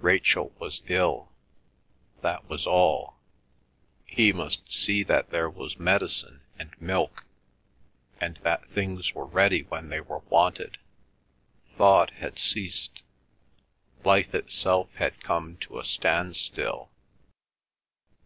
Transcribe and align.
Rachel 0.00 0.54
was 0.58 0.80
ill; 0.88 1.32
that 2.22 2.48
was 2.48 2.66
all; 2.66 3.18
he 4.06 4.32
must 4.32 4.72
see 4.72 5.02
that 5.02 5.28
there 5.28 5.50
was 5.50 5.78
medicine 5.78 6.40
and 6.58 6.70
milk, 6.80 7.26
and 8.18 8.38
that 8.38 8.70
things 8.70 9.12
were 9.14 9.26
ready 9.26 9.64
when 9.64 9.90
they 9.90 10.00
were 10.00 10.20
wanted. 10.20 10.78
Thought 11.76 12.08
had 12.12 12.38
ceased; 12.38 13.02
life 14.02 14.34
itself 14.34 14.94
had 14.94 15.22
come 15.22 15.58
to 15.58 15.78
a 15.78 15.84
standstill. 15.84 16.88